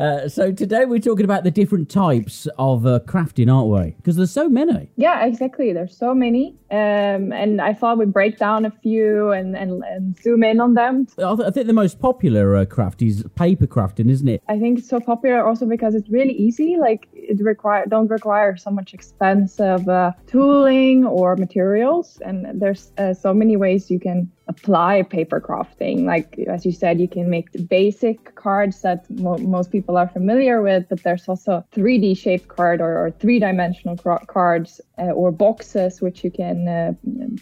[0.00, 3.94] Uh, so today we're talking about the different types of uh, crafting, aren't we?
[3.98, 4.90] Because there's so many.
[4.96, 5.74] Yeah, exactly.
[5.74, 10.18] There's so many, um, and I thought we'd break down a few and, and, and
[10.22, 11.06] zoom in on them.
[11.18, 14.42] I, th- I think the most popular uh, craft is paper crafting, isn't it?
[14.48, 16.78] I think it's so popular also because it's really easy.
[16.78, 23.12] Like it require don't require so much expensive uh, tooling or materials, and there's uh,
[23.12, 26.04] so many ways you can apply paper crafting.
[26.04, 30.08] Like as you said, you can make the basic cards that mo- most people are
[30.08, 35.12] familiar with, but there's also 3D shaped card or, or three dimensional cr- cards uh,
[35.12, 36.92] or boxes which you can uh,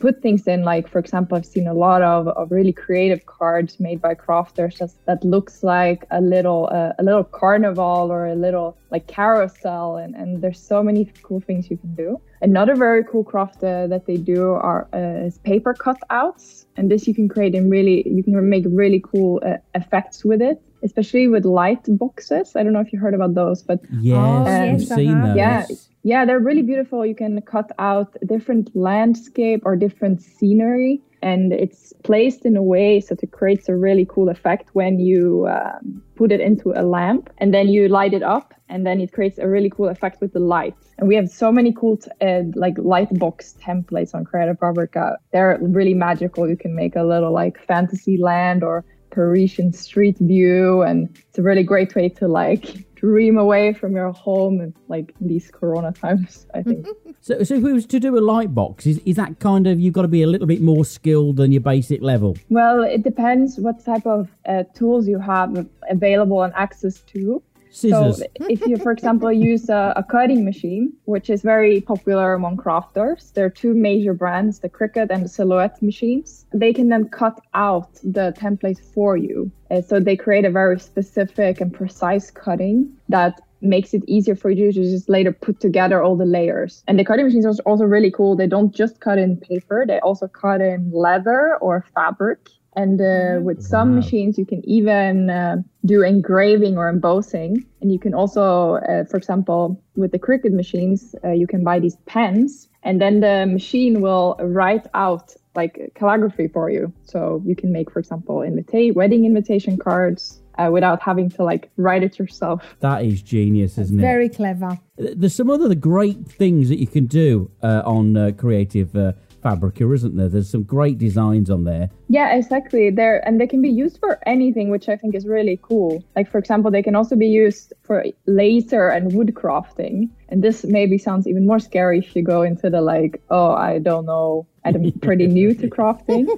[0.00, 0.62] put things in.
[0.62, 4.78] Like for example, I've seen a lot of, of really creative cards made by crafters
[4.78, 9.96] that, that looks like a little uh, a little carnival or a little like carousel,
[9.96, 12.20] and, and there's so many cool things you can do.
[12.40, 17.14] Another very cool craft that they do are uh, is paper cutouts, and this you
[17.14, 21.44] can create in really you can make really cool uh, effects with it, especially with
[21.44, 22.56] light boxes.
[22.56, 25.26] I don't know if you heard about those, but yes, Oh, I've seen uh-huh.
[25.28, 25.36] those.
[25.36, 25.66] yeah,
[26.04, 27.04] yeah, they're really beautiful.
[27.04, 33.00] You can cut out different landscape or different scenery, and it's placed in a way
[33.00, 37.28] so it creates a really cool effect when you um, put it into a lamp
[37.38, 40.32] and then you light it up, and then it creates a really cool effect with
[40.32, 40.74] the light.
[40.98, 45.16] And we have so many cool t- uh, like light box templates on Creative Fabrica.
[45.32, 46.48] They're really magical.
[46.48, 48.84] You can make a little like fantasy land or
[49.18, 54.12] Parisian street view, and it's a really great way to like dream away from your
[54.12, 56.84] home and like these corona times i think
[57.20, 59.78] So, so if we was to do a light box, is, is that kind of
[59.80, 62.36] you've got to be a little bit more skilled than your basic level?
[62.48, 68.18] well it depends what type of uh, tools you have available and access to Scissors.
[68.18, 72.56] So if you, for example, use a, a cutting machine, which is very popular among
[72.56, 76.46] crafters, there are two major brands, the Cricut and the Silhouette machines.
[76.52, 79.50] They can then cut out the template for you.
[79.70, 84.50] Uh, so they create a very specific and precise cutting that makes it easier for
[84.50, 86.84] you to just later put together all the layers.
[86.86, 88.36] And the cutting machines are also really cool.
[88.36, 92.48] They don't just cut in paper, they also cut in leather or fabric.
[92.82, 93.96] And uh, with some Wow.
[94.00, 97.52] machines, you can even uh, do engraving or embossing.
[97.80, 99.60] And you can also, uh, for example,
[99.96, 104.36] with the Cricut machines, uh, you can buy these pens, and then the machine will
[104.40, 106.92] write out like calligraphy for you.
[107.02, 111.64] So you can make, for example, invita- wedding invitation cards uh, without having to like
[111.76, 112.60] write it yourself.
[112.80, 114.02] that is genius, isn't it?
[114.02, 114.78] Very clever.
[114.96, 118.94] There's some other great things that you can do uh, on uh, Creative
[119.42, 120.28] Fabrica, isn't there?
[120.28, 121.90] There's some great designs on there.
[122.08, 122.90] Yeah, exactly.
[122.90, 126.02] There and they can be used for anything, which I think is really cool.
[126.16, 130.08] Like for example, they can also be used for laser and wood crafting.
[130.28, 133.78] And this maybe sounds even more scary if you go into the like, oh, I
[133.78, 136.28] don't know, I'm pretty new to crafting.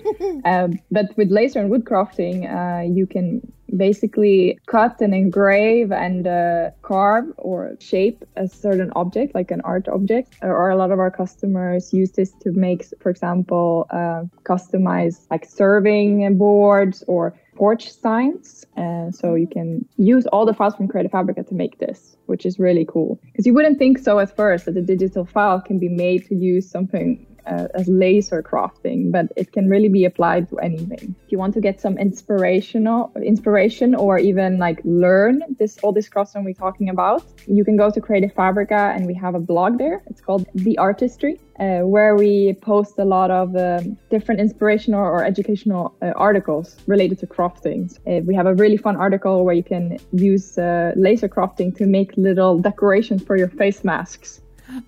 [0.44, 3.40] um, but with laser and wood crafting, uh, you can
[3.76, 9.88] basically cut and engrave and uh, carve or shape a certain object, like an art
[9.88, 10.36] object.
[10.42, 15.44] Or a lot of our customers use this to make, for example, uh, customize like
[15.44, 18.64] serving boards or porch signs.
[18.76, 22.46] Uh, so you can use all the files from Creative Fabrica to make this, which
[22.46, 23.20] is really cool.
[23.26, 26.34] Because you wouldn't think so at first that a digital file can be made to
[26.34, 31.14] use something uh, as laser crafting, but it can really be applied to anything.
[31.24, 36.08] If you want to get some inspirational inspiration or even like learn this all this
[36.08, 39.78] crafting we're talking about, you can go to Creative Fabrica and we have a blog
[39.78, 40.02] there.
[40.06, 45.24] It's called The Artistry, uh, where we post a lot of um, different inspirational or
[45.24, 47.80] educational uh, articles related to crafting.
[48.06, 51.86] Uh, we have a really fun article where you can use uh, laser crafting to
[51.86, 54.40] make little decorations for your face masks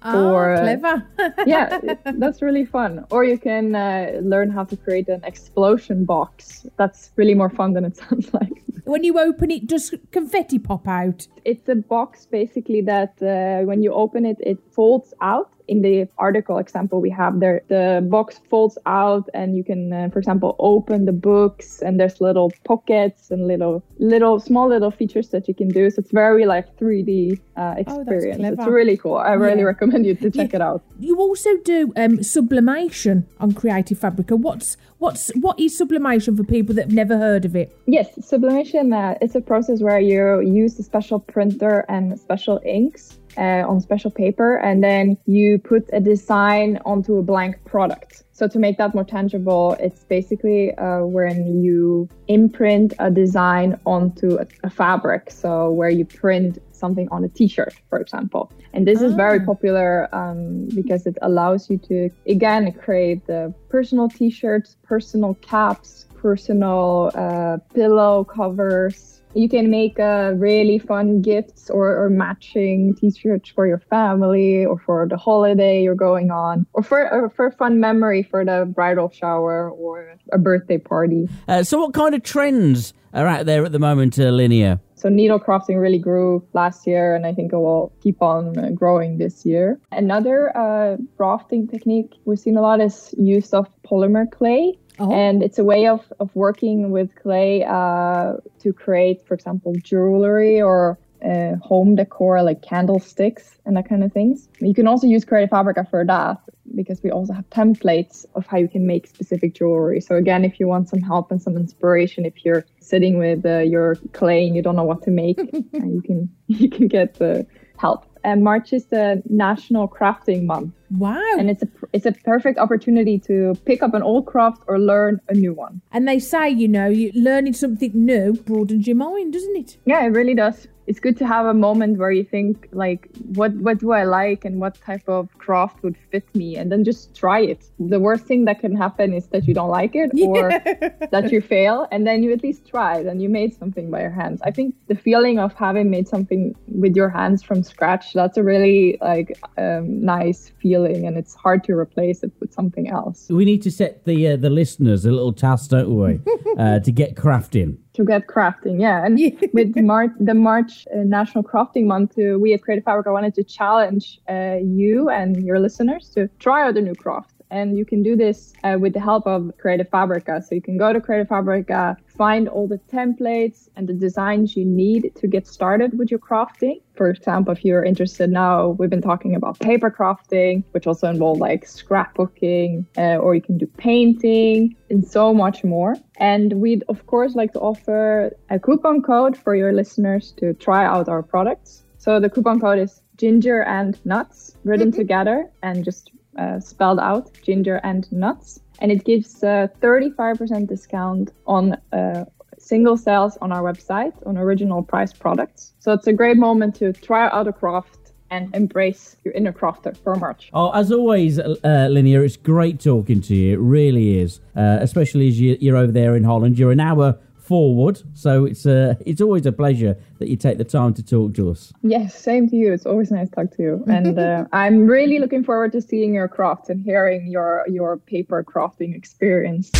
[0.03, 1.07] Oh, Or, uh, clever.
[1.47, 3.05] yeah, that's really fun.
[3.11, 6.67] Or you can uh, learn how to create an explosion box.
[6.77, 8.63] That's really more fun than it sounds like.
[8.85, 11.27] when you open it, does confetti pop out?
[11.45, 15.52] It's a box basically that uh, when you open it, it folds out.
[15.69, 20.09] In the article example we have there, the box folds out, and you can, uh,
[20.13, 25.29] for example, open the books, and there's little pockets and little, little, small little features
[25.29, 25.89] that you can do.
[25.91, 28.43] So it's very like 3D uh, experience.
[28.43, 28.73] it's clever.
[28.73, 29.17] really cool.
[29.17, 29.65] I really Yeah.
[29.75, 30.57] recommend you to check Yeah.
[30.57, 30.83] it out.
[30.99, 34.37] You also do um, sublimation on Creative Fabrica.
[34.37, 37.75] What's what's what is sublimation for people that have never heard of it?
[37.87, 43.19] Yes, sublimation uh, is a process where you use a special printer and special inks
[43.37, 48.25] uh, on special paper, and then you put a design onto a blank product.
[48.33, 54.37] So to make that more tangible, it's basically uh, when you imprint a design onto
[54.39, 55.31] a, a fabric.
[55.31, 58.51] So where you print something on a T-shirt, for example.
[58.73, 59.45] And this is very Ah.
[59.45, 67.13] popular um, because it allows you to again create the personal T-shirts, personal caps, personal
[67.15, 69.22] uh, pillow covers.
[69.35, 74.79] You can make uh, really fun gifts or, or matching t-shirts for your family or
[74.79, 78.71] for the holiday you're going on or for, or for a fun memory for the
[78.75, 81.29] bridal shower or a birthday party.
[81.49, 84.81] Uh, so, what kind of trends are out there at the moment, uh, Linnea?
[85.03, 88.69] So needle crafting really grew last year, and I think it will keep on uh,
[88.69, 89.81] growing this year.
[89.91, 94.79] Another uh, crafting technique we've seen a lot is use of polymer clay.
[94.99, 95.13] Oh.
[95.13, 100.61] And it's a way of, of working with clay uh, to create, for example, jewelry
[100.61, 104.49] or uh, home decor like candlesticks and that kind of things.
[104.61, 106.39] You can also use Creative Fabrica for that
[106.75, 110.01] because we also have templates of how you can make specific jewelry.
[110.01, 113.59] So again, if you want some help and some inspiration, if you're sitting with uh,
[113.59, 117.15] your clay and you don't know what to make, uh, you can you can get
[117.15, 117.47] the
[117.79, 118.07] help.
[118.25, 121.21] And March is the National Crafting Month, Wow.
[121.39, 125.21] and it's a it's a perfect opportunity to pick up an old craft or learn
[125.29, 125.81] a new one.
[125.93, 129.77] And they say, you know, you learning something new broadens your mind, doesn't it?
[129.87, 130.69] Yeah, it really does.
[130.87, 134.45] It's good to have a moment where you think like, what what do I like
[134.45, 137.71] and what type of craft would fit me, and then just try it.
[137.79, 140.51] The worst thing that can happen is that you don't like it or
[141.11, 144.11] that you fail, and then you at least tried and you made something by your
[144.11, 144.41] hands.
[144.43, 148.43] I think the feeling of having made something with your hands from scratch that's a
[148.43, 153.29] really like um, nice feeling, and it's hard to replace it with something else.
[153.31, 156.21] We need to set the uh, the listeners a little task, don't we,
[156.59, 157.79] uh, to get crafting.
[157.95, 159.05] To get crafting yeah.
[159.05, 159.19] And
[159.53, 163.45] with Mar- the march uh, national crafting month uh, we at creative fabrica wanted to
[163.45, 168.03] challenge uh, you and your listeners to try out a new craft and you can
[168.03, 170.43] do this uh, with the help of creative fabrica.
[170.43, 174.65] So you can go to creative fabrica find all the templates and the designs you
[174.65, 176.81] need to get started with your crafting.
[176.97, 181.39] For example if you're interested now we've been talking about paper crafting which also involve
[181.39, 185.97] like scrapbooking uh, or you can do painting and so much more.
[186.17, 190.85] And we'd of course like to offer a coupon code for your listeners to try
[190.85, 191.85] out our products.
[191.99, 197.31] So the coupon code is ginger and nuts written together and just uh, spelled out
[197.43, 202.25] ginger and nuts and it gives a 35% discount on uh,
[202.59, 206.93] single sales on our website on original price products so it's a great moment to
[206.93, 207.99] try out a craft
[208.33, 210.49] and embrace your inner crafter for March.
[210.55, 213.53] Oh, as always, uh, Linnea, it's great talking to you.
[213.53, 216.59] It really is, uh, especially as you, you're over there in Holland.
[216.59, 220.65] You're an hour forward, so it's uh, it's always a pleasure that you take the
[220.65, 221.73] time to talk to us.
[221.83, 222.73] Yes, same to you.
[222.73, 226.15] It's always nice to talk to you, and uh, I'm really looking forward to seeing
[226.15, 229.71] your craft and hearing your your paper crafting experience.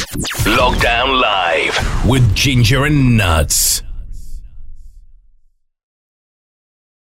[0.45, 3.83] Lockdown Live with Ginger and Nuts.